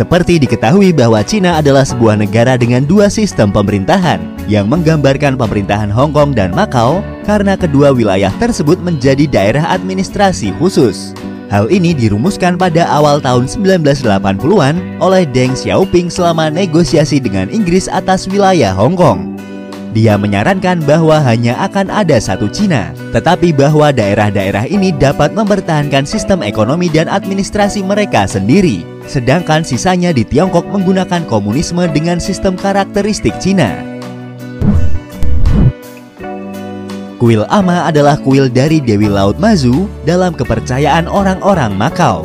Seperti 0.00 0.40
diketahui 0.40 0.96
bahwa 0.96 1.20
Cina 1.20 1.60
adalah 1.60 1.84
sebuah 1.84 2.16
negara 2.16 2.56
dengan 2.56 2.88
dua 2.88 3.12
sistem 3.12 3.52
pemerintahan 3.52 4.16
yang 4.48 4.64
menggambarkan 4.64 5.36
pemerintahan 5.36 5.92
Hong 5.92 6.16
Kong 6.16 6.32
dan 6.32 6.56
Macau 6.56 7.04
karena 7.28 7.52
kedua 7.52 7.92
wilayah 7.92 8.32
tersebut 8.40 8.80
menjadi 8.80 9.28
daerah 9.28 9.76
administrasi 9.76 10.56
khusus. 10.56 11.12
Hal 11.52 11.68
ini 11.68 11.92
dirumuskan 11.92 12.56
pada 12.56 12.88
awal 12.88 13.20
tahun 13.20 13.44
1980-an 13.44 15.04
oleh 15.04 15.28
Deng 15.28 15.52
Xiaoping 15.52 16.08
selama 16.08 16.48
negosiasi 16.48 17.20
dengan 17.20 17.52
Inggris 17.52 17.84
atas 17.84 18.24
wilayah 18.24 18.72
Hong 18.72 18.96
Kong. 18.96 19.36
Dia 19.90 20.14
menyarankan 20.14 20.86
bahwa 20.86 21.18
hanya 21.18 21.58
akan 21.66 21.90
ada 21.90 22.14
satu 22.22 22.46
Cina, 22.46 22.94
tetapi 23.10 23.50
bahwa 23.50 23.90
daerah-daerah 23.90 24.70
ini 24.70 24.94
dapat 24.94 25.34
mempertahankan 25.34 26.06
sistem 26.06 26.46
ekonomi 26.46 26.86
dan 26.86 27.10
administrasi 27.10 27.82
mereka 27.82 28.22
sendiri, 28.30 28.86
sedangkan 29.10 29.66
sisanya 29.66 30.14
di 30.14 30.22
Tiongkok 30.22 30.62
menggunakan 30.70 31.26
komunisme 31.26 31.82
dengan 31.90 32.22
sistem 32.22 32.54
karakteristik 32.54 33.34
Cina. 33.42 33.82
Kuil 37.18 37.42
Ama 37.50 37.90
adalah 37.90 38.16
kuil 38.16 38.46
dari 38.46 38.78
Dewi 38.78 39.10
Laut 39.10 39.36
Mazu 39.42 39.90
dalam 40.06 40.32
kepercayaan 40.32 41.10
orang-orang 41.10 41.74
Makau. 41.74 42.24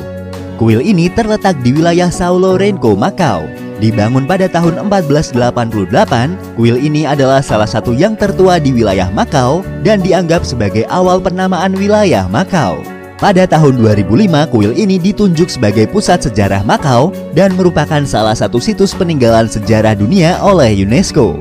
Kuil 0.56 0.80
ini 0.86 1.12
terletak 1.12 1.60
di 1.66 1.76
wilayah 1.76 2.08
Sao 2.08 2.40
Lourenco, 2.40 2.96
Makau, 2.96 3.44
Dibangun 3.76 4.24
pada 4.24 4.48
tahun 4.48 4.88
1488, 4.88 6.56
kuil 6.56 6.80
ini 6.80 7.04
adalah 7.04 7.44
salah 7.44 7.68
satu 7.68 7.92
yang 7.92 8.16
tertua 8.16 8.56
di 8.56 8.72
wilayah 8.72 9.12
Makau 9.12 9.68
dan 9.84 10.00
dianggap 10.00 10.48
sebagai 10.48 10.88
awal 10.88 11.20
penamaan 11.20 11.76
wilayah 11.76 12.24
Makau. 12.32 12.80
Pada 13.20 13.44
tahun 13.44 13.80
2005, 13.80 14.48
kuil 14.48 14.72
ini 14.76 14.96
ditunjuk 14.96 15.52
sebagai 15.52 15.92
pusat 15.92 16.24
sejarah 16.24 16.64
Makau 16.64 17.12
dan 17.36 17.52
merupakan 17.60 18.00
salah 18.08 18.36
satu 18.36 18.64
situs 18.64 18.96
peninggalan 18.96 19.52
sejarah 19.52 19.92
dunia 19.92 20.40
oleh 20.40 20.72
UNESCO. 20.88 21.36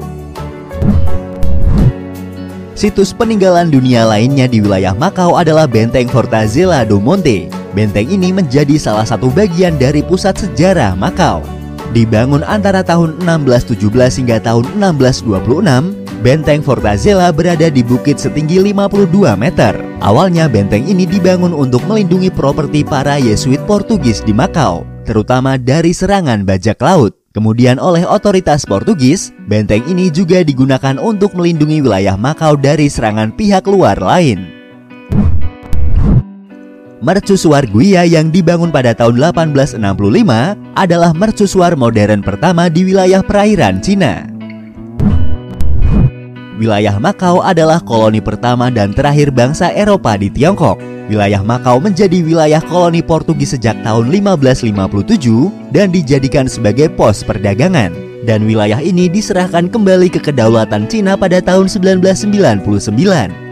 Situs 2.75 3.15
peninggalan 3.15 3.71
dunia 3.71 4.03
lainnya 4.03 4.51
di 4.51 4.59
wilayah 4.59 4.91
Makau 4.91 5.39
adalah 5.39 5.71
Benteng 5.71 6.11
Fortaleza 6.11 6.83
do 6.83 6.99
Monte. 6.99 7.47
Benteng 7.79 8.11
ini 8.11 8.35
menjadi 8.35 8.75
salah 8.75 9.07
satu 9.07 9.31
bagian 9.31 9.79
dari 9.79 10.03
pusat 10.03 10.35
sejarah 10.35 10.99
Makau. 10.99 11.64
Dibangun 11.95 12.43
antara 12.43 12.83
tahun 12.83 13.23
1617 13.23 14.19
hingga 14.19 14.43
tahun 14.43 14.67
1626, 14.83 16.03
Benteng 16.27 16.59
Fortaleza 16.59 17.31
berada 17.31 17.71
di 17.71 17.87
bukit 17.87 18.19
setinggi 18.19 18.59
52 18.59 19.39
meter. 19.39 19.79
Awalnya 20.03 20.51
benteng 20.51 20.83
ini 20.91 21.07
dibangun 21.07 21.55
untuk 21.55 21.87
melindungi 21.87 22.35
properti 22.35 22.83
para 22.83 23.15
Yesuit 23.21 23.63
Portugis 23.63 24.27
di 24.27 24.35
Makau, 24.35 24.83
terutama 25.07 25.55
dari 25.55 25.95
serangan 25.95 26.43
bajak 26.43 26.83
laut. 26.83 27.15
Kemudian 27.31 27.79
oleh 27.79 28.03
otoritas 28.03 28.67
Portugis, 28.67 29.31
benteng 29.47 29.87
ini 29.87 30.11
juga 30.11 30.43
digunakan 30.43 30.99
untuk 30.99 31.37
melindungi 31.39 31.79
wilayah 31.79 32.19
Makau 32.19 32.59
dari 32.59 32.91
serangan 32.91 33.31
pihak 33.31 33.71
luar 33.71 34.03
lain. 34.03 34.64
Mercusuar 37.03 37.67
Guia 37.67 38.07
yang 38.07 38.31
dibangun 38.31 38.71
pada 38.71 38.95
tahun 38.95 39.19
1865 39.19 39.83
adalah 40.79 41.11
mercusuar 41.11 41.75
modern 41.75 42.23
pertama 42.23 42.71
di 42.71 42.87
wilayah 42.87 43.19
perairan 43.19 43.83
Cina. 43.83 44.31
Wilayah 46.55 47.03
Makau 47.03 47.43
adalah 47.43 47.83
koloni 47.83 48.23
pertama 48.23 48.71
dan 48.71 48.95
terakhir 48.95 49.35
bangsa 49.35 49.75
Eropa 49.75 50.15
di 50.15 50.31
Tiongkok. 50.31 50.79
Wilayah 51.11 51.43
Makau 51.43 51.83
menjadi 51.83 52.23
wilayah 52.23 52.63
koloni 52.63 53.03
Portugis 53.03 53.59
sejak 53.59 53.75
tahun 53.83 54.15
1557 54.15 55.75
dan 55.75 55.91
dijadikan 55.91 56.47
sebagai 56.47 56.87
pos 56.95 57.27
perdagangan. 57.27 57.91
Dan 58.23 58.47
wilayah 58.47 58.79
ini 58.79 59.11
diserahkan 59.11 59.67
kembali 59.69 60.09
ke 60.15 60.23
kedaulatan 60.23 60.87
Cina 60.87 61.19
pada 61.19 61.43
tahun 61.43 61.67
1999. 61.67 63.44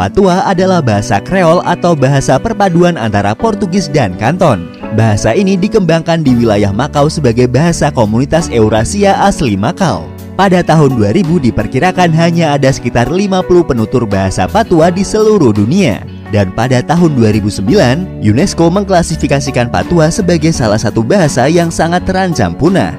Patua 0.00 0.48
adalah 0.48 0.80
bahasa 0.80 1.20
Kreol 1.20 1.60
atau 1.60 1.92
bahasa 1.92 2.40
perpaduan 2.40 2.96
antara 2.96 3.36
Portugis 3.36 3.84
dan 3.84 4.16
Kanton. 4.16 4.72
Bahasa 4.96 5.36
ini 5.36 5.60
dikembangkan 5.60 6.24
di 6.24 6.32
wilayah 6.32 6.72
Makau 6.72 7.12
sebagai 7.12 7.44
bahasa 7.44 7.92
komunitas 7.92 8.48
Eurasia 8.48 9.20
asli 9.20 9.60
Makau. 9.60 10.08
Pada 10.40 10.64
tahun 10.64 10.96
2000 10.96 11.44
diperkirakan 11.52 12.16
hanya 12.16 12.56
ada 12.56 12.72
sekitar 12.72 13.12
50 13.12 13.44
penutur 13.60 14.08
bahasa 14.08 14.48
Patua 14.48 14.88
di 14.88 15.04
seluruh 15.04 15.52
dunia. 15.52 16.00
Dan 16.32 16.48
pada 16.56 16.80
tahun 16.80 17.20
2009, 17.20 18.24
UNESCO 18.24 18.72
mengklasifikasikan 18.72 19.68
Patua 19.68 20.08
sebagai 20.08 20.56
salah 20.56 20.80
satu 20.80 21.04
bahasa 21.04 21.44
yang 21.44 21.68
sangat 21.68 22.08
terancam 22.08 22.56
punah. 22.56 22.96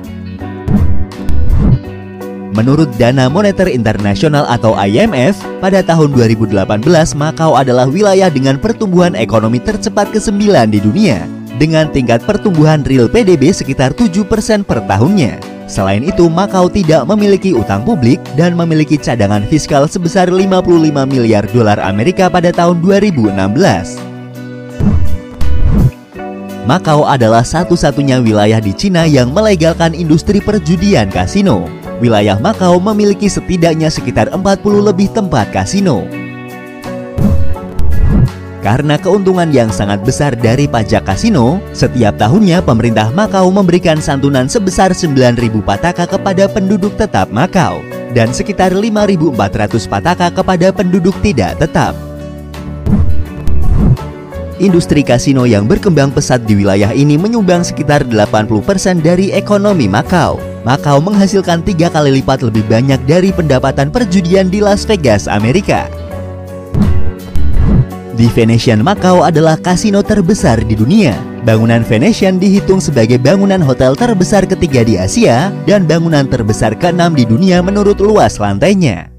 Menurut 2.51 2.91
Dana 2.99 3.31
Moneter 3.31 3.71
Internasional 3.71 4.43
atau 4.43 4.75
IMF, 4.75 5.39
pada 5.63 5.79
tahun 5.79 6.11
2018 6.11 6.83
Makau 7.15 7.55
adalah 7.55 7.87
wilayah 7.87 8.27
dengan 8.27 8.59
pertumbuhan 8.59 9.15
ekonomi 9.15 9.55
tercepat 9.55 10.11
ke-9 10.11 10.67
di 10.67 10.83
dunia 10.83 11.23
dengan 11.55 11.87
tingkat 11.87 12.19
pertumbuhan 12.27 12.83
real 12.83 13.07
PDB 13.07 13.55
sekitar 13.55 13.95
7% 13.95 14.67
per 14.67 14.83
tahunnya. 14.83 15.39
Selain 15.71 16.03
itu, 16.03 16.27
Makau 16.27 16.67
tidak 16.67 17.07
memiliki 17.07 17.55
utang 17.55 17.87
publik 17.87 18.19
dan 18.35 18.59
memiliki 18.59 18.99
cadangan 18.99 19.47
fiskal 19.47 19.87
sebesar 19.87 20.27
55 20.27 20.67
miliar 21.07 21.47
dolar 21.55 21.79
Amerika 21.79 22.27
pada 22.27 22.51
tahun 22.51 22.83
2016. 22.83 24.11
Makau 26.67 27.07
adalah 27.07 27.47
satu-satunya 27.47 28.19
wilayah 28.19 28.59
di 28.59 28.75
Cina 28.75 29.07
yang 29.07 29.31
melegalkan 29.31 29.95
industri 29.95 30.43
perjudian 30.43 31.07
kasino 31.07 31.80
wilayah 32.01 32.41
Makau 32.41 32.81
memiliki 32.81 33.29
setidaknya 33.29 33.93
sekitar 33.93 34.33
40 34.33 34.41
lebih 34.81 35.13
tempat 35.13 35.53
kasino. 35.53 36.09
Karena 38.61 38.93
keuntungan 38.93 39.49
yang 39.49 39.73
sangat 39.73 40.05
besar 40.05 40.37
dari 40.37 40.69
pajak 40.69 41.01
kasino, 41.05 41.57
setiap 41.73 42.13
tahunnya 42.21 42.61
pemerintah 42.61 43.09
Makau 43.09 43.49
memberikan 43.49 43.97
santunan 43.97 44.45
sebesar 44.45 44.93
9.000 44.93 45.37
pataka 45.65 46.05
kepada 46.05 46.45
penduduk 46.45 46.93
tetap 46.93 47.29
Makau 47.33 47.81
dan 48.13 48.29
sekitar 48.29 48.69
5.400 48.69 49.37
pataka 49.89 50.29
kepada 50.29 50.69
penduduk 50.69 51.17
tidak 51.25 51.57
tetap. 51.57 51.97
Industri 54.61 55.01
kasino 55.01 55.49
yang 55.49 55.65
berkembang 55.65 56.13
pesat 56.13 56.45
di 56.45 56.61
wilayah 56.61 56.93
ini 56.93 57.17
menyumbang 57.17 57.65
sekitar 57.65 58.05
80% 58.05 59.01
dari 59.01 59.33
ekonomi 59.33 59.89
Makau. 59.89 60.50
Makau 60.61 61.01
menghasilkan 61.01 61.65
tiga 61.65 61.89
kali 61.89 62.21
lipat 62.21 62.45
lebih 62.45 62.61
banyak 62.69 63.01
dari 63.09 63.33
pendapatan 63.33 63.89
perjudian 63.89 64.53
di 64.53 64.61
Las 64.61 64.85
Vegas, 64.85 65.25
Amerika. 65.25 65.89
Di 68.13 68.29
Venetian 68.29 68.85
Macau 68.85 69.25
adalah 69.25 69.57
kasino 69.57 70.05
terbesar 70.05 70.61
di 70.61 70.77
dunia. 70.77 71.17
Bangunan 71.41 71.81
Venetian 71.81 72.37
dihitung 72.37 72.77
sebagai 72.77 73.17
bangunan 73.17 73.57
hotel 73.65 73.97
terbesar 73.97 74.45
ketiga 74.45 74.85
di 74.85 75.01
Asia 75.01 75.49
dan 75.65 75.89
bangunan 75.89 76.29
terbesar 76.29 76.77
keenam 76.77 77.17
di 77.17 77.25
dunia 77.25 77.65
menurut 77.65 77.97
luas 77.97 78.37
lantainya. 78.37 79.10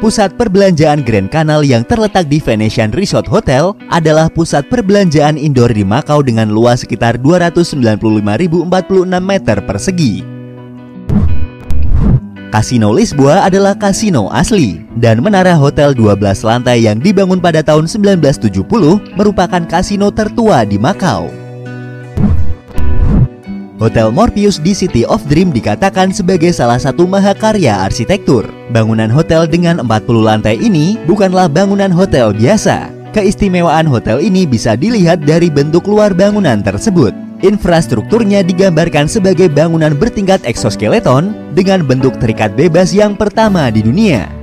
Pusat 0.00 0.40
perbelanjaan 0.40 1.04
Grand 1.04 1.28
Canal 1.28 1.60
yang 1.60 1.84
terletak 1.84 2.24
di 2.24 2.40
Venetian 2.40 2.88
Resort 2.88 3.28
Hotel 3.28 3.76
adalah 3.92 4.32
pusat 4.32 4.64
perbelanjaan 4.72 5.36
indoor 5.36 5.76
di 5.76 5.84
Makau 5.84 6.24
dengan 6.24 6.48
luas 6.48 6.88
sekitar 6.88 7.20
295.046 7.20 8.00
meter 9.20 9.60
persegi. 9.60 10.24
Kasino 12.48 12.96
Lisboa 12.96 13.44
adalah 13.44 13.76
kasino 13.76 14.32
asli 14.32 14.80
dan 14.96 15.20
menara 15.20 15.52
hotel 15.52 15.92
12 15.92 16.16
lantai 16.48 16.88
yang 16.88 16.96
dibangun 16.96 17.36
pada 17.36 17.60
tahun 17.60 17.84
1970 17.84 18.56
merupakan 19.20 19.62
kasino 19.68 20.08
tertua 20.08 20.64
di 20.64 20.80
Makau. 20.80 21.39
Hotel 23.80 24.12
Morpheus 24.12 24.60
di 24.60 24.76
City 24.76 25.08
of 25.08 25.24
Dream 25.24 25.48
dikatakan 25.56 26.12
sebagai 26.12 26.52
salah 26.52 26.76
satu 26.76 27.08
mahakarya 27.08 27.80
arsitektur. 27.80 28.44
Bangunan 28.76 29.08
hotel 29.08 29.48
dengan 29.48 29.80
40 29.80 30.20
lantai 30.20 30.60
ini 30.60 31.00
bukanlah 31.08 31.48
bangunan 31.48 31.88
hotel 31.88 32.36
biasa. 32.36 32.92
Keistimewaan 33.16 33.88
hotel 33.88 34.20
ini 34.20 34.44
bisa 34.44 34.76
dilihat 34.76 35.24
dari 35.24 35.48
bentuk 35.48 35.88
luar 35.88 36.12
bangunan 36.12 36.60
tersebut. 36.60 37.16
Infrastrukturnya 37.40 38.44
digambarkan 38.44 39.08
sebagai 39.08 39.48
bangunan 39.48 39.96
bertingkat 39.96 40.44
eksoskeleton 40.44 41.32
dengan 41.56 41.80
bentuk 41.80 42.20
terikat 42.20 42.52
bebas 42.52 42.92
yang 42.92 43.16
pertama 43.16 43.72
di 43.72 43.80
dunia. 43.80 44.39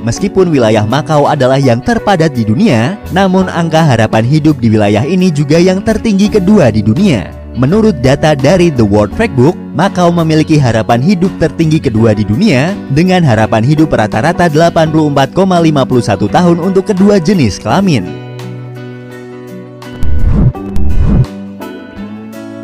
Meskipun 0.00 0.48
wilayah 0.48 0.88
Makau 0.88 1.28
adalah 1.28 1.60
yang 1.60 1.84
terpadat 1.84 2.32
di 2.32 2.48
dunia, 2.48 2.96
namun 3.12 3.52
angka 3.52 3.84
harapan 3.84 4.24
hidup 4.24 4.56
di 4.56 4.72
wilayah 4.72 5.04
ini 5.04 5.28
juga 5.28 5.60
yang 5.60 5.84
tertinggi 5.84 6.32
kedua 6.32 6.72
di 6.72 6.80
dunia. 6.80 7.28
Menurut 7.58 7.98
data 8.00 8.32
dari 8.32 8.72
The 8.72 8.86
World 8.86 9.12
Factbook, 9.12 9.58
Makau 9.76 10.08
memiliki 10.14 10.56
harapan 10.56 11.04
hidup 11.04 11.28
tertinggi 11.36 11.82
kedua 11.82 12.16
di 12.16 12.24
dunia 12.24 12.72
dengan 12.96 13.20
harapan 13.20 13.60
hidup 13.60 13.92
rata-rata 13.92 14.48
84,51 14.48 16.30
tahun 16.30 16.56
untuk 16.62 16.88
kedua 16.88 17.20
jenis 17.20 17.60
kelamin. 17.60 18.29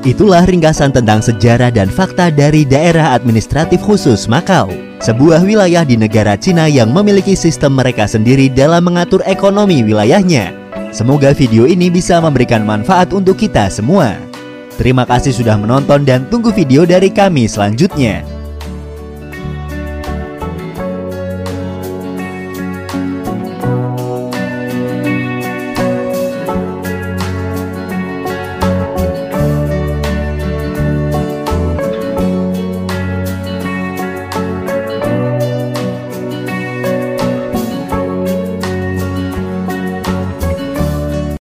Itulah 0.07 0.47
ringkasan 0.47 0.95
tentang 0.95 1.19
sejarah 1.19 1.75
dan 1.75 1.91
fakta 1.91 2.31
dari 2.31 2.63
daerah 2.63 3.11
administratif 3.19 3.83
khusus 3.83 4.31
Makau 4.31 4.71
sebuah 5.03 5.43
wilayah 5.43 5.83
di 5.83 5.99
negara 5.99 6.39
Cina 6.39 6.71
yang 6.71 6.95
memiliki 6.95 7.35
sistem 7.35 7.75
mereka 7.75 8.07
sendiri 8.07 8.47
dalam 8.47 8.87
mengatur 8.87 9.19
ekonomi 9.27 9.83
wilayahnya. 9.83 10.55
Semoga 10.95 11.35
video 11.35 11.67
ini 11.67 11.91
bisa 11.91 12.23
memberikan 12.23 12.63
manfaat 12.63 13.11
untuk 13.11 13.35
kita 13.35 13.67
semua. 13.67 14.15
Terima 14.79 15.03
kasih 15.03 15.35
sudah 15.35 15.59
menonton 15.59 16.07
dan 16.07 16.23
tunggu 16.31 16.55
video 16.55 16.87
dari 16.87 17.11
kami 17.11 17.51
selanjutnya. 17.51 18.36